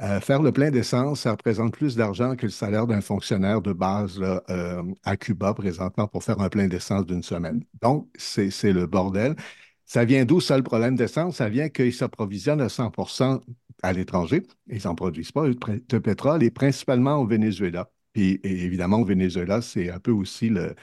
[0.03, 3.73] Euh, faire le plein d'essence, ça représente plus d'argent que le salaire d'un fonctionnaire de
[3.73, 7.63] base là, euh, à Cuba présentement pour faire un plein d'essence d'une semaine.
[7.83, 9.37] Donc, c'est le bordel.
[9.85, 11.37] Ça vient d'où ça le problème d'essence?
[11.37, 13.41] Ça vient qu'ils s'approvisionnent à 100%
[13.83, 14.43] à l'étranger.
[14.69, 17.91] Ils n'en produisent pas de pétrole et principalement au Venezuela.
[18.13, 20.75] Puis et évidemment, au Venezuela, c'est un peu aussi le,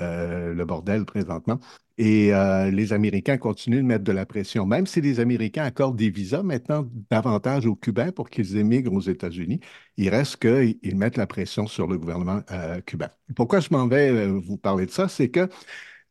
[0.00, 1.58] euh, le bordel présentement.
[1.98, 5.96] Et euh, les Américains continuent de mettre de la pression, même si les Américains accordent
[5.96, 9.60] des visas maintenant davantage aux Cubains pour qu'ils émigrent aux États-Unis.
[9.98, 13.10] Il reste qu'ils mettent la pression sur le gouvernement euh, cubain.
[13.36, 15.08] Pourquoi je m'en vais vous parler de ça?
[15.08, 15.48] C'est que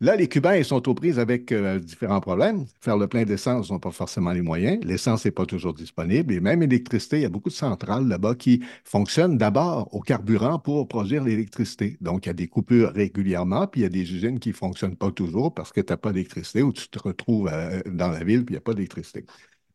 [0.02, 2.66] Là, les Cubains, sont aux prises avec euh, différents problèmes.
[2.80, 4.84] Faire le plein d'essence, ils n'ont pas forcément les moyens.
[4.84, 6.34] L'essence n'est pas toujours disponible.
[6.34, 10.58] Et même l'électricité, il y a beaucoup de centrales là-bas qui fonctionnent d'abord au carburant
[10.58, 11.98] pour produire l'électricité.
[12.02, 14.54] Donc, il y a des coupures régulièrement, puis il y a des usines qui ne
[14.56, 18.10] fonctionnent pas toujours parce que tu n'as pas d'électricité ou tu te retrouves euh, dans
[18.10, 19.26] la ville, puis il n'y a pas d'électricité.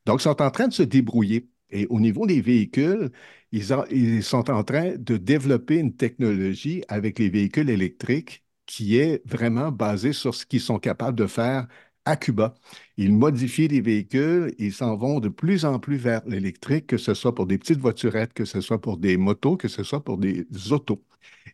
[0.07, 1.49] Donc, ils sont en train de se débrouiller.
[1.71, 3.11] Et au niveau des véhicules,
[3.53, 9.71] ils sont en train de développer une technologie avec les véhicules électriques qui est vraiment
[9.73, 11.67] basée sur ce qu'ils sont capables de faire
[12.05, 12.55] à Cuba.
[12.97, 17.15] Ils modifient les véhicules, ils s'en vont de plus en plus vers l'électrique, que ce
[17.15, 20.19] soit pour des petites voiturettes, que ce soit pour des motos, que ce soit pour
[20.19, 21.03] des autos.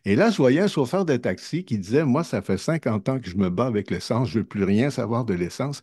[0.05, 3.19] Et là, je voyais un chauffeur de taxi qui disait, moi, ça fait 50 ans
[3.19, 5.81] que je me bats avec l'essence, je ne veux plus rien savoir de l'essence.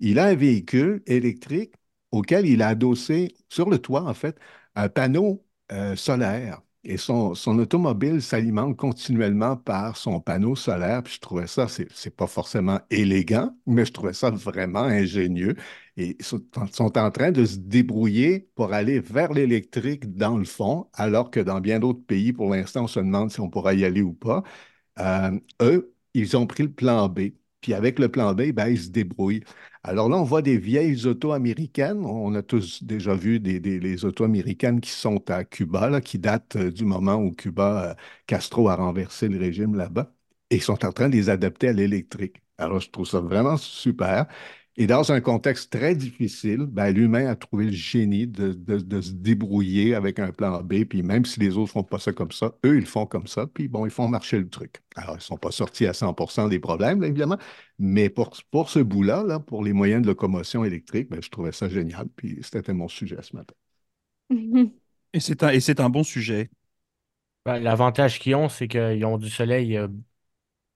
[0.00, 1.74] Il a un véhicule électrique
[2.10, 4.38] auquel il a adossé sur le toit, en fait,
[4.74, 6.62] un panneau euh, solaire.
[6.82, 11.02] Et son, automobile s'alimente continuellement par son panneau solaire.
[11.02, 15.56] Puis je trouvais ça, c'est, pas forcément élégant, mais je trouvais ça vraiment ingénieux.
[15.98, 20.44] Et ils sont, sont en train de se débrouiller pour aller vers l'électrique dans le
[20.46, 23.74] fond, alors que dans bien d'autres pays, pour l'instant, on se demande si on pourra
[23.74, 24.42] y aller ou pas.
[25.00, 27.30] Euh, eux, ils ont pris le plan B.
[27.60, 29.42] Puis avec le plan B, ben, ils se débrouillent.
[29.82, 32.04] Alors là, on voit des vieilles autos américaines.
[32.04, 36.18] On a tous déjà vu des, des- les autos américaines qui sont à Cuba, qui
[36.18, 37.94] datent euh, du moment où Cuba, euh,
[38.26, 40.12] Castro a renversé le régime là-bas.
[40.50, 42.42] Et ils sont en train de les adapter à l'électrique.
[42.58, 44.26] Alors, je trouve ça vraiment super.
[44.80, 49.00] Et dans un contexte très difficile, ben, l'humain a trouvé le génie de, de- de
[49.02, 50.84] se débrouiller avec un plan B.
[50.86, 53.26] Puis même si les autres font pas ça comme ça, eux, ils le font comme
[53.26, 53.46] ça.
[53.46, 54.76] Puis bon, ils font marcher le truc.
[54.96, 57.36] Alors, ils ne sont pas sortis à 100% des problèmes, là, évidemment.
[57.78, 61.52] Mais pour, pour ce bout-là, là, pour les moyens de locomotion électrique, ben, je trouvais
[61.52, 62.08] ça génial.
[62.16, 63.54] Puis c'était mon sujet ce matin.
[65.12, 66.50] Et c'est un, et c'est un bon sujet.
[67.46, 69.88] Ben, L'avantage qu'ils ont, c'est qu'ils ont du soleil, euh,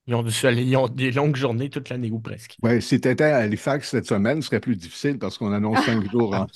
[0.06, 2.58] ils ont du soleil, ils ont des longues journées toute l'année ou presque.
[2.62, 5.82] Oui, si tu étais à Halifax cette semaine, ce serait plus difficile parce qu'on annonce
[5.84, 6.46] cinq jours en,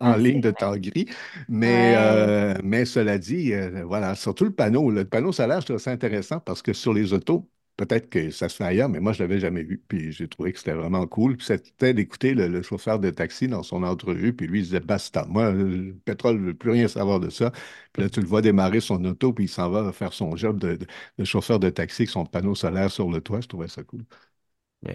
[0.00, 1.06] en ligne de temps gris.
[1.48, 1.96] Mais, Ouais.
[1.96, 4.90] euh, mais cela dit, euh, voilà, surtout le panneau.
[4.90, 7.46] Le panneau solaire, je trouve ça intéressant parce que sur les autos,
[7.86, 9.82] peut-être que ça se fait ailleurs, mais moi, je ne l'avais jamais vu.
[9.88, 11.36] Puis j'ai trouvé que c'était vraiment cool.
[11.36, 14.34] Puis c'était d'écouter le, chauffeur de taxi dans son entrevue.
[14.34, 15.24] Puis lui, il disait basta.
[15.28, 17.52] Moi, le pétrole, ne veux plus rien savoir de ça.
[17.92, 20.58] Puis là, tu le vois démarrer son auto, puis il s'en va faire son job
[20.60, 20.86] de, de-
[21.18, 23.40] de chauffeur de taxi avec son panneau solaire sur le toit.
[23.40, 24.04] Je trouvais ça cool.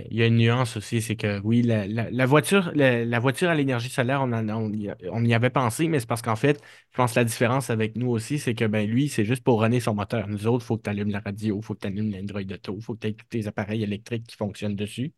[0.09, 3.55] Il y a une nuance aussi, c'est que oui, la, la- voiture, la, voiture à
[3.55, 6.59] l'énergie solaire, on, on y, on y avait pensé, mais c'est parce qu'en fait,
[6.91, 9.61] je pense que la différence avec nous aussi, c'est que ben lui, c'est juste pour
[9.61, 10.27] runner son moteur.
[10.27, 12.41] Nous autres, il faut que tu allumes la radio, il faut que tu allumes l'Android
[12.51, 15.13] Auto, il faut que tu aies tous tes appareils électriques qui fonctionnent dessus.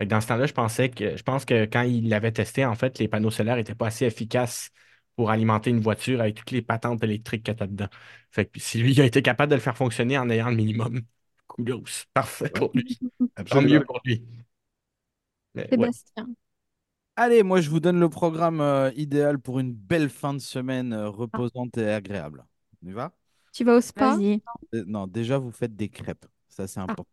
[0.00, 2.74] Que dans ce temps-là, je pensais que je pense que quand il l'avait testé, en
[2.74, 4.70] fait, les panneaux solaires n'étaient pas assez efficaces
[5.16, 7.88] pour alimenter une voiture avec toutes les patentes électriques qu'il y a dedans.
[8.32, 10.56] Fait que si lui il a été capable de le faire fonctionner en ayant le
[10.56, 11.02] minimum,
[11.58, 12.98] kudos, parfait pour lui.
[13.48, 13.62] Tant Absolument.
[13.62, 14.24] mieux pour lui.
[15.54, 15.90] Mais ouais.
[15.92, 16.36] Sébastien.
[17.16, 20.92] Allez, moi je vous donne le programme euh, idéal pour une belle fin de semaine
[20.92, 22.44] euh, reposante et agréable.
[22.82, 23.12] On y va?
[23.52, 24.20] Tu vas au spa?
[24.20, 24.42] Vas-y.
[24.74, 26.26] Euh, Non, déjà vous faites des crêpes.
[26.48, 27.06] Ça c'est important.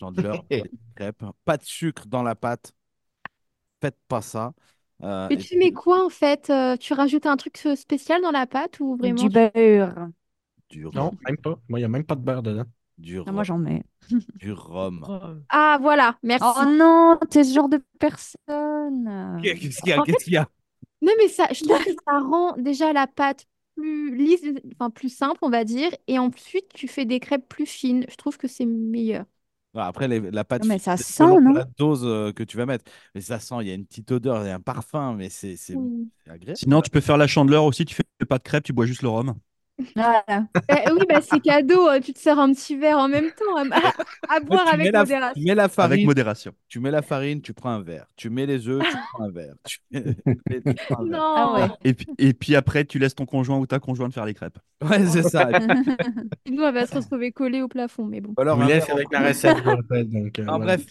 [0.00, 1.24] Chandler, faites des crêpes.
[1.44, 2.72] Pas de sucre dans la pâte.
[3.80, 4.54] Faites pas ça.
[5.02, 6.50] Euh, Mais et tu mets quoi en fait?
[6.50, 10.08] Euh, tu rajoutes un truc spécial dans la pâte ou vraiment Du beurre.
[10.70, 11.58] du Non, même pas.
[11.68, 12.64] Moi, il n'y a même pas de beurre dedans.
[12.98, 13.34] Du Ah, rhum.
[13.34, 13.82] moi, j'en mets.
[14.40, 15.04] Du rhum.
[15.08, 16.44] Oh, Ah voilà, merci.
[16.46, 19.08] Oh non, t'es ce genre de personne.
[19.42, 20.00] Qu'est-ce qu'il y a?
[20.00, 20.48] En Qu'est-ce qu'il y a?
[21.00, 24.42] Non mais ça, je trouve que ça rend déjà la pâte plus lisse,
[24.74, 28.04] enfin plus simple on va dire, et ensuite tu fais des crêpes plus fines.
[28.08, 29.24] Je trouve que c'est meilleur.
[29.74, 32.42] Après, les- la pâte Non, mais fine, ça c'est sent, non la dose euh, que
[32.42, 32.84] tu vas mettre.
[33.14, 35.28] Mais ça sent, il y a une petite odeur, il y a un parfum, mais
[35.28, 35.78] c'est c'est-
[36.24, 36.58] c'est agréable.
[36.58, 37.84] Sinon, tu peux faire la chandeleur aussi.
[37.84, 39.34] Tu fais pas de crêpes, tu bois juste le rhum.
[39.94, 40.24] Voilà.
[40.70, 43.56] Eh oui, bah c'est cadeau, hein, tu te sers un petit verre en même temps
[43.56, 45.34] à, à- à Ouais, boire tu, mets avec la, modération.
[45.40, 46.52] tu mets la Avec farine, modération.
[46.68, 48.06] tu mets la farine, tu prends un verre.
[48.16, 49.54] Tu mets les œufs, tu prends un verre.
[49.64, 51.18] Tu mets- tu prends un verre.
[51.18, 51.34] Non.
[51.36, 51.68] Ah ouais.
[51.84, 54.58] Et puis, et puis après, tu laisses ton conjoint ou ta conjointe faire les crêpes.
[54.82, 55.46] Ouais, c'est ça.
[55.46, 58.34] Puis- Nous, on va se retrouver collés au plafond, mais bon.
[58.36, 60.08] ou alors un laisse avec la recette, je vous rappelle.
[60.10, 60.76] Donc, euh, En voilà.
[60.76, 60.86] bref,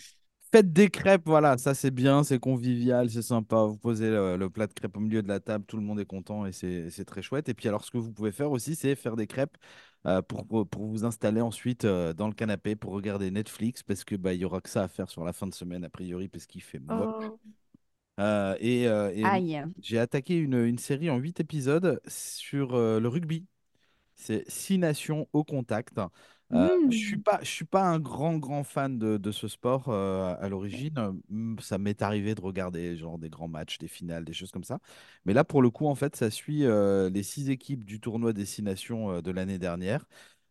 [0.51, 3.63] faites des crêpes, voilà, ça c'est bien, c'est convivial, c'est sympa.
[3.65, 5.99] Vous posez le, le plat de crêpes au milieu de la table, tout le monde
[5.99, 7.49] est content et c'est très chouette.
[7.49, 9.57] Et puis alors, ce que vous pouvez faire aussi, c'est faire des crêpes
[10.05, 10.45] euh, pour,
[10.87, 14.45] vous installer ensuite euh, dans le canapé pour regarder Netflix parce que bah, il y
[14.45, 16.79] aura que ça à faire sur la fin de semaine a priori parce qu'il fait
[16.79, 17.25] moche.
[17.29, 17.39] Oh.
[18.19, 18.87] Euh, et
[19.81, 23.45] j'ai attaqué une, une série en huit épisodes sur le rugby.
[24.15, 25.99] C'est Six Nations au contact.
[26.53, 29.89] Euh, je suis pas, je suis pas un grand, grand fan de, de ce sport
[29.89, 30.93] euh, à l'origine.
[31.59, 34.79] Ça m'est arrivé de regarder genre des grands matchs, des finales, des choses comme ça.
[35.25, 38.31] Mais là, pour le coup, en fait, ça suit euh, les six équipes du tournoi
[38.33, 40.05] des Six Nations euh, de l'année dernière.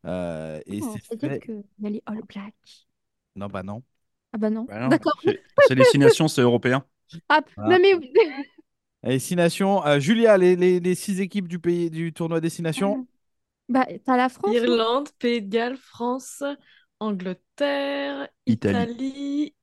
[0.04, 1.40] Euh, et Oh, c'est C'est-à-dire fait.
[1.40, 2.86] qu'il y a les All Blacks.
[3.34, 3.82] Non, bah non.
[4.32, 4.66] Ah bah non.
[4.68, 4.88] Bah non.
[4.88, 5.20] D'accord.
[5.24, 6.84] C'est c'est les six nations, c'est européen.
[7.28, 7.62] Ah, Ah.
[7.70, 7.94] non mais
[9.02, 9.84] Les Six Nations.
[9.86, 13.00] euh, Julia, les, les, les six équipes du pays du tournoi des Six Nations.
[13.68, 14.54] Bah t'as la France.
[14.54, 16.42] Irlande, Pays de Galles, France,
[17.00, 18.92] Angleterre, Italie.
[18.92, 19.54] Italie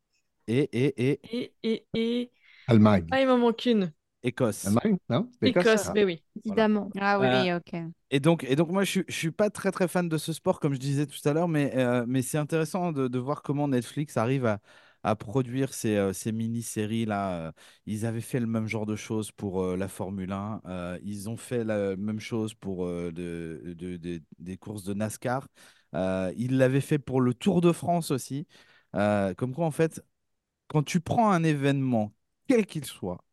[0.47, 2.31] Et, et, et et, et, et...
[2.67, 3.07] Allemagne.
[3.11, 3.93] Ah, il m'en manque une.
[4.23, 4.65] Écosse.
[4.67, 5.29] Allemagne, non?
[5.41, 5.87] Écosse?
[5.87, 5.91] Ah.
[5.93, 6.23] mais oui.
[6.45, 6.89] Évidemment.
[6.99, 7.81] Ah oui, ok.
[8.09, 10.33] Et donc, et donc moi, je suis, je suis pas très très fan de ce
[10.33, 13.41] sport, comme je disais tout à l'heure, mais, euh, mais c'est intéressant de, de voir
[13.41, 14.59] comment Netflix arrive à,
[15.03, 17.47] à produire ces, euh, mini-séries là.
[17.49, 17.51] Euh,
[17.85, 20.61] Ils avaient fait le même genre de choses pour euh, la Formule 1.
[20.65, 23.11] euh, ils ont fait la même chose pour de-
[23.77, 25.47] de- de- des courses de NASCAR.
[25.93, 28.47] Ils l'avaient fait pour le Tour de France aussi.
[28.93, 30.01] Comme quoi, en fait,
[30.67, 32.13] quand tu prends un événement,
[32.47, 33.23] quel qu'il soit,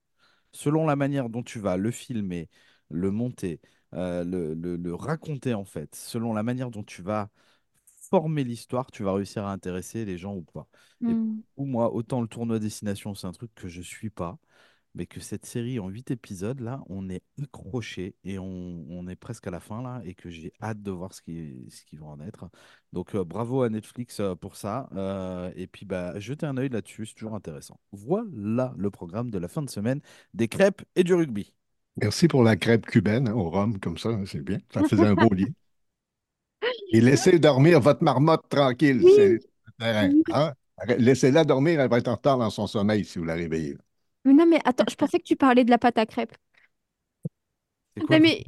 [0.53, 2.49] selon la manière dont tu vas le filmer,
[2.91, 3.61] le monter,
[3.93, 7.31] le raconter en fait, selon la manière dont tu vas
[8.11, 10.67] former l'histoire, tu vas réussir à intéresser les gens ou pas.
[11.07, 11.43] Et Mm.
[11.57, 14.39] pour moi, autant le tournoi Destination, c'est un truc que je suis pas,
[14.95, 19.17] mais que cette série en huit épisodes, là, on est accroché et on, on est
[19.17, 21.97] presque à la fin, là, et que j'ai hâte de voir ce qui, ce qui
[21.97, 22.51] va en être.
[22.93, 24.89] Donc, euh, bravo à Netflix euh, pour ça.
[24.95, 27.79] euh, et puis, bah, jetez un œil là-dessus, c'est toujours intéressant.
[27.93, 30.01] Voilà le programme de la fin de semaine
[30.35, 31.53] des crêpes et du rugby.
[31.97, 34.59] Merci pour la crêpe cubaine hein, au rhum, comme ça, c'est bien.
[34.73, 35.55] Ça faisait un beau lit.
[36.93, 39.01] Et laissez dormir votre marmotte tranquille.
[39.03, 39.13] Oui.
[39.15, 39.41] C'est le
[39.79, 40.09] terrain.
[40.09, 40.23] Oui.
[40.33, 40.53] hein?
[40.99, 43.77] Laissez-la dormir, elle va être en retard dans son sommeil si vous la réveillez.
[44.25, 46.37] Mais non mais attends, je pensais que tu parlais de la pâte à crêpes.
[48.07, 48.45] Quoi Non, mais,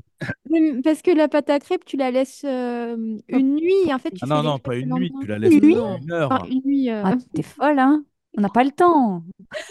[0.48, 2.96] mais parce que la pâte à crêpes, tu la laisses euh,
[3.28, 5.60] une nuit en fait tu Ah non, non, pas une nuit, tu la laisses Une
[5.60, 5.74] nuit?
[5.74, 6.32] pendant une heure.
[6.32, 6.90] Enfin, une nuit.
[6.90, 7.02] euh.
[7.04, 8.04] Ah, t'es folle, hein?
[8.38, 9.22] On n'a pas le temps.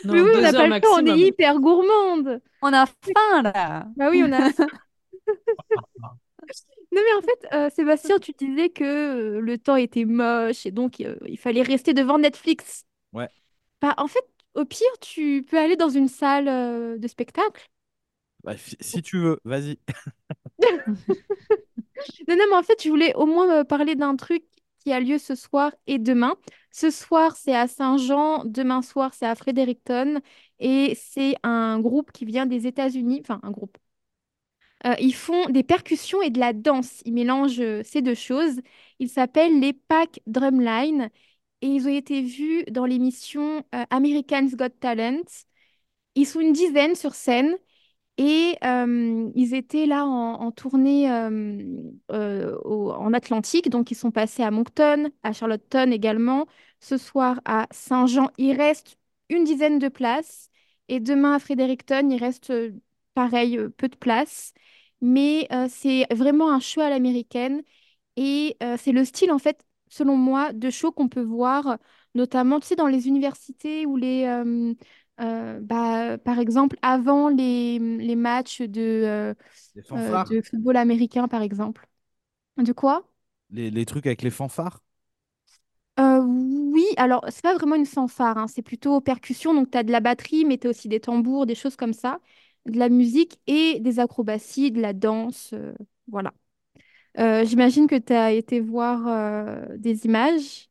[0.06, 2.42] Non, Mais oui, on n'a pas le temps, on est hyper gourmande.
[2.62, 3.88] On a faim, là.
[3.96, 4.50] Bah oui, on a.
[6.92, 10.72] Non mais en fait, euh, Sébastien, tu disais que euh, le temps était moche et
[10.72, 12.86] donc euh, il fallait rester devant Netflix.
[13.14, 13.30] Ouais.
[13.82, 14.26] Bah en fait,
[14.56, 17.68] au pire, tu peux aller dans une salle euh, de spectacle.
[18.44, 19.80] Bah, si tu veux, vas-y.
[22.28, 24.44] Non, non, mais en fait, je voulais au moins parler d'un truc
[24.80, 26.36] qui a lieu ce soir et demain.
[26.72, 28.44] Ce soir, c'est à Saint-Jean.
[28.46, 30.20] Demain soir, c'est à Fredericton.
[30.60, 33.20] Et c'est un groupe qui vient des États-Unis.
[33.22, 33.78] Enfin, un groupe.
[34.86, 37.02] Euh, ils font des percussions et de la danse.
[37.06, 38.60] Ils mélangent euh, ces deux choses.
[39.00, 41.10] Ils s'appellent les Pack Drumline.
[41.62, 45.22] Et ils ont été vus dans l'émission euh, American's Got Talent.
[46.16, 47.56] Ils sont une dizaine sur scène.
[48.18, 51.10] Et ils étaient là en, tournée
[52.10, 56.46] en Atlantique, donc ils sont passés à Moncton, à Charlottetown également.
[56.80, 58.98] Ce soir à Saint-Jean, il reste
[59.30, 60.50] une dizaine de places.
[60.88, 62.54] Et demain à Fredericton, il reste
[63.30, 64.54] pareil, euh, peu de places.
[65.02, 67.64] mais euh, c'est vraiment un show à l'américaine.
[68.18, 71.80] Et euh, c'est le style, en fait, selon moi, de show qu'on peut voir,
[72.16, 74.26] notamment, tu sais, dans les universités ou les...
[75.22, 79.34] euh, bah, par exemple, avant les, les matchs de, euh,
[79.76, 81.88] Les euh, de football américain, par exemple.
[82.58, 83.06] De quoi?
[83.52, 84.82] Les, les trucs avec les fanfares?
[85.98, 89.92] Oui, alors c'est pas vraiment une fanfare, hein, c'est plutôt percussion, donc tu as de
[89.92, 92.20] la batterie, mais tu as aussi des tambours, des choses comme ça,
[92.66, 95.74] de la musique et des acrobaties, de la danse, euh,
[96.08, 96.34] voilà.
[97.20, 100.70] Euh, j'imagine que tu as été voir euh, des images,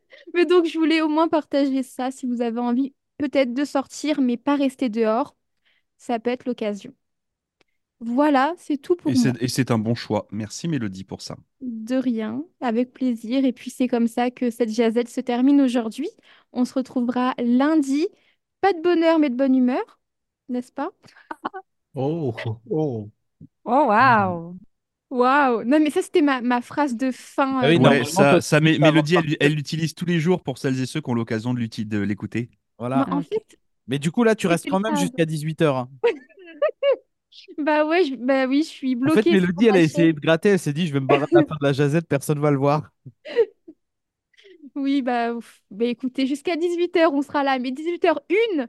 [0.34, 4.20] mais donc je voulais au moins partager ça si vous avez envie peut-être de sortir,
[4.20, 5.36] mais pas rester dehors,
[5.98, 6.94] ça peut être l'occasion.
[8.00, 9.32] Voilà, c'est tout pour Et moi.
[9.32, 10.28] c'est et c'est un bon choix.
[10.30, 11.36] Merci Mélodie pour ça.
[11.62, 13.44] De rien, avec plaisir.
[13.44, 16.08] Et puis c'est comme ça que cette jazette se termine aujourd'hui.
[16.52, 18.06] On se retrouvera lundi.
[18.66, 20.00] Pas de bonheur, mais de bonne humeur,
[20.48, 20.90] n'est-ce pas?
[21.94, 22.34] Oh,
[22.68, 23.10] oh.
[23.64, 24.56] Oh, waouh!
[25.08, 25.62] Waouh!
[25.62, 27.62] Non, mais ça, c'était ma, ma phrase de fin.
[27.62, 30.58] Ah euh, oui, Ouais, ça, ça, peux avoir Mélodie, elle, l'utilise tous les jours pour
[30.58, 31.60] celles et ceux qui ont l'occasion de
[32.00, 32.50] l'écouter.
[32.76, 33.06] Voilà.
[33.08, 35.86] Bah, en fait, Mais du coup, là, tu restes quand même jusqu'à 18h.
[37.58, 40.20] Bah ouais, je- bah oui, je suis En fait, bloquée Mélodie, elle a essayé de
[40.20, 40.50] gratter.
[40.50, 42.50] Elle s'est dit, je vais me barrer à la fin de la jazette, personne va
[42.50, 42.90] le voir.
[44.76, 45.62] Oui, bah, ouf.
[45.70, 47.58] Bah écoutez, jusqu'à 18h, on sera là.
[47.58, 48.68] Mais 18h01,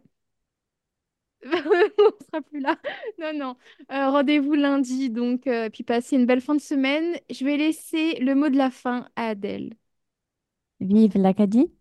[1.43, 2.77] on sera plus là.
[3.19, 3.55] Non, non.
[3.91, 7.15] Euh, rendez-vous lundi, donc, euh, puis passez une belle fin de semaine.
[7.29, 9.73] Je vais laisser le mot de la fin à Adèle.
[10.79, 11.71] Vive l'Acadie!